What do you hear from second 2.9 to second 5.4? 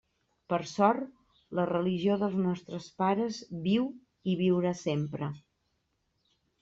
pares viu i viurà sempre.